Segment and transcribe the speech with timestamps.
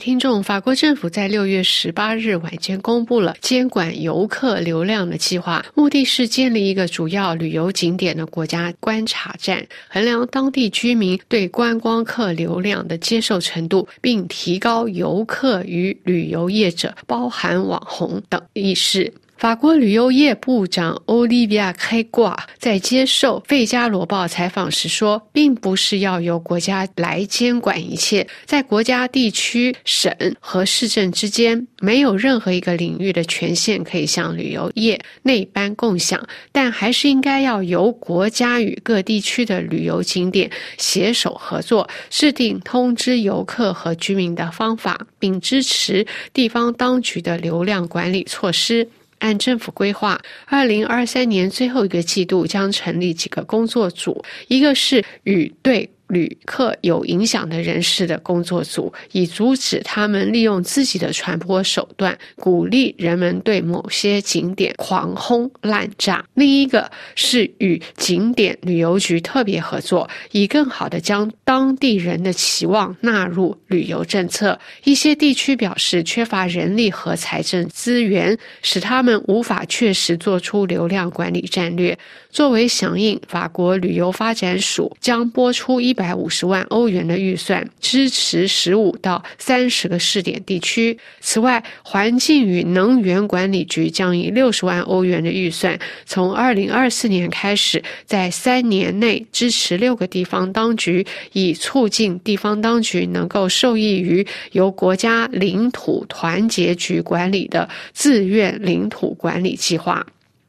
[0.00, 19.12] 听众，法国政府在六月十八日晚间公布了监管游客流量的计划，目的是建立一个主要旅游景点的国家观察站，衡量当地居民对观光客流量的接受程度，并提高游客与旅游业者（包含网红等）意识。
[19.40, 36.22] 法国旅游业部长欧利维亚·开挂在接受《费加罗报》采访时说：“并不是要由国家来监管一切，在国家、地区、省和市政之间，没有任何一个领域的权限可以向旅游业内班共享，
[36.52, 48.86] 但还是应该要由国家与各地区的旅游景点携手合作，制定通知游客和居民的方法，并支持地方当局的流量管理措施。”
[49.20, 55.88] 按政府规划，二零二三年最后一个季度将成立几个工作组，一个是与对。
[56.10, 66.24] 旅客有影响的人士的工作组，以阻止他们利用自己的传播手段，鼓励人们对某些景点狂轰滥炸。
[66.34, 74.58] 另一个是与景点旅游局特别合作，以更好的将当地人的期望纳入旅游政策。
[74.84, 81.96] 一些地区表示缺乏人力和财政资源，使他们无法确实做出流量管理战略。
[82.30, 90.96] 作为响应，法国旅游发展署将拨出一百五十万欧元的预算，支持十五到三十个试点地区。
[91.20, 110.06] 此外，环境与能源管理局将以六十万欧元的预算，从二零二四年开始，在三年内支持六个地方当局，以促进地方当局能够受益于由国家领土团结局管理的自愿领土管理计划。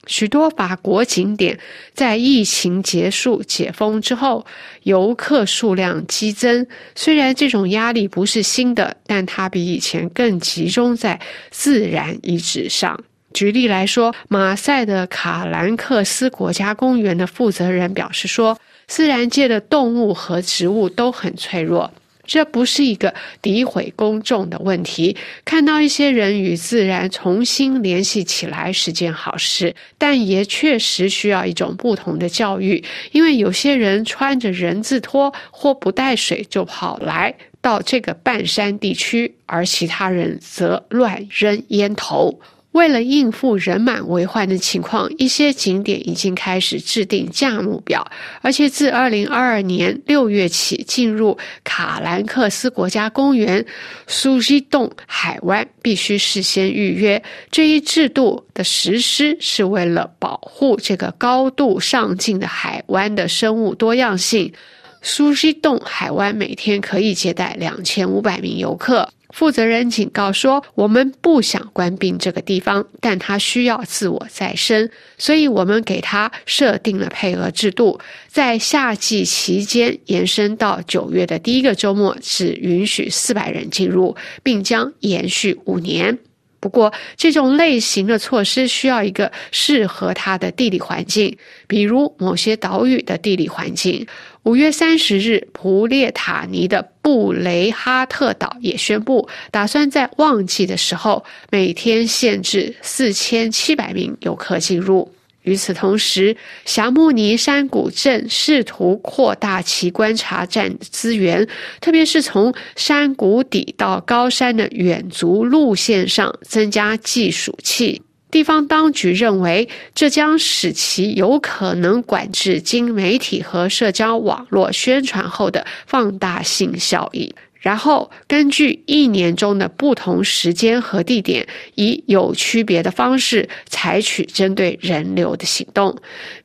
[0.08, 1.60] 许多法国景点
[1.94, 4.46] 在疫情结束、解封之后，
[4.84, 6.66] 游客数量激增。
[6.96, 11.20] 虽然这种压力不是新的，但它比以前更集中在
[11.52, 13.00] 自然遗址上。
[13.34, 18.58] 举例来说，马赛的卡兰克斯国家公园的负责人表示说
[18.88, 21.90] ：“自然界的动物和植物都很脆弱。”
[22.32, 25.18] 这不是一个诋毁公众的问题。
[25.44, 32.82] 看到一些人与自然重新联系起来是件好事，但也确实需要一种不同的教育。
[33.12, 42.40] 因为有些人穿着人字拖或不带水就跑来到这个半山地区，而其他人则乱扔烟头。
[42.72, 48.10] 为了应付人满为患的情况，一些景点已经开始制定价目表，
[48.42, 53.66] 而且自二零二二年六月起，进入卡兰克斯国家公园
[54.08, 57.22] 苏西洞海湾必须事先预约。
[57.50, 64.54] 这一制度的实施是为了保护这个高度上进的海湾的生物多样性。
[65.02, 69.10] 苏西洞海湾每天可以接待两千五百名游客。
[69.34, 78.00] 负责人警告说：“我们不想关闭这个地方，但它需要自我再生，所以我们给它设定了配额制度。
[78.28, 86.20] 在夏季期间延伸到九月的第一个周末，只允许四百人进入，并将延续五年。
[86.62, 91.36] 不过，这种类型的措施需要一个适合它的地理环境，
[91.68, 94.08] 比如某些岛屿的地理环境。”
[94.44, 105.12] 五月三十日，普列塔尼的布雷哈特岛也宣布，打算在旺季的时候每天限制四千七百名游客进入。
[105.44, 106.36] 与此同时，
[106.66, 111.48] 霞慕尼山谷镇试图扩大其观察站资源，
[111.80, 118.02] 特别是从山谷底到高山的远足路线上增加计数器。
[118.30, 127.36] 地方当局认为，这将使其有可能管制经媒体和社交网络宣传后的放大性效益。
[127.62, 135.96] 然后，根据一年中的不同时间和地点，以有区别的方式采取针对人流的行动。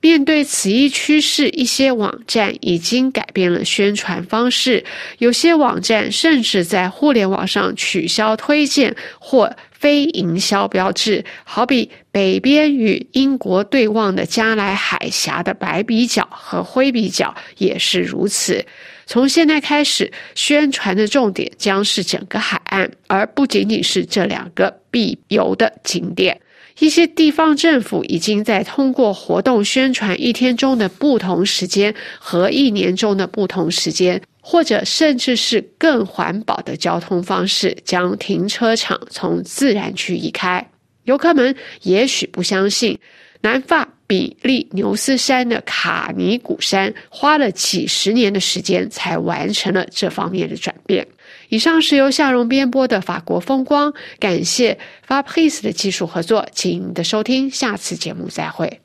[0.02, 4.85] 面对此一趋势，一些网站已经改变了宣传方式，
[5.17, 9.56] 有些网站甚至在互联网上取消推荐或。
[9.87, 18.67] 非营销标志，好比北边与英国对望的加莱海峡的白比角和灰比角也是如此。
[19.06, 26.41] 从现在开始，宣传的重点将是整个海岸，而不仅仅是这两个必游的景点。
[26.78, 34.20] 一些地方政府已经在通过活动宣传一天中的不同时间和一年中的不同时间。
[34.49, 40.64] 或者甚至是更环保的交通方式，将停车场从自然区移开。
[41.02, 41.52] 游客们
[41.82, 42.96] 也许不相信，
[43.40, 51.05] 南法比利牛斯山的卡尼古山花了几十年的时间才完成了这方面的转变。
[51.48, 58.81] 以上是由夏荣编播的《法国风光》，感谢 Fabrice 的技术合作，请您的收听，下次节目再会。